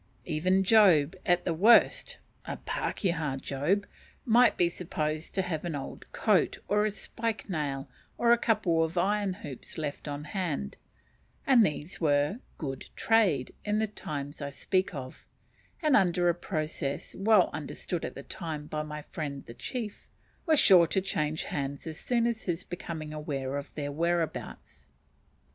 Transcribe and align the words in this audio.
Even 0.25 0.63
Job, 0.63 1.15
at 1.27 1.45
the 1.45 1.53
worst 1.53 2.17
(a 2.45 2.57
pakeha 2.57 3.37
Job), 3.39 3.85
might 4.25 4.57
be 4.57 4.67
supposed 4.67 5.35
to 5.35 5.43
have 5.43 5.63
an 5.63 5.75
old 5.75 6.11
coat, 6.11 6.57
or 6.67 6.85
a 6.85 6.89
spike 6.89 7.47
nail, 7.47 7.87
or 8.17 8.31
a 8.31 8.37
couple 8.39 8.83
of 8.83 8.97
iron 8.97 9.33
hoops 9.33 9.77
left 9.77 10.07
on 10.07 10.23
hand, 10.23 10.75
and 11.45 11.63
these 11.63 12.01
were 12.01 12.39
"good 12.57 12.87
trade" 12.95 13.53
in 13.63 13.77
the 13.77 13.85
times 13.85 14.41
I 14.41 14.49
speak 14.49 14.91
of; 14.95 15.27
and 15.83 15.95
under 15.95 16.29
a 16.29 16.33
process 16.33 17.13
well 17.13 17.51
understood 17.53 18.03
at 18.03 18.15
the 18.15 18.23
time 18.23 18.65
by 18.65 18.81
my 18.81 19.03
friend 19.03 19.45
the 19.45 19.53
chief, 19.53 20.07
were 20.47 20.57
sure 20.57 20.87
to 20.87 21.01
change 21.01 21.43
hands 21.43 21.83
soon 21.99 22.25
after 22.25 22.45
his 22.47 22.63
becoming 22.63 23.13
aware 23.13 23.55
of 23.55 23.71
their 23.75 23.91
whereabouts. 23.91 24.87